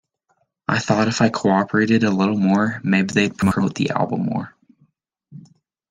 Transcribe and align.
I 0.67 0.79
thought 0.79 1.09
if 1.09 1.21
I 1.21 1.29
cooperated 1.29 2.03
a 2.03 2.09
little 2.09 2.35
more, 2.35 2.81
maybe 2.83 3.13
they'd 3.13 3.37
promote 3.37 3.75
the 3.75 3.91
album 3.91 4.25
more. 4.25 4.55